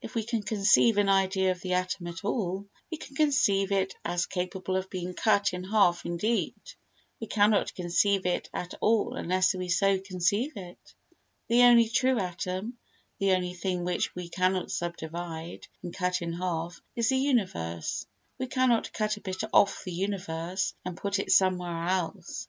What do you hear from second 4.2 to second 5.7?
capable of being cut in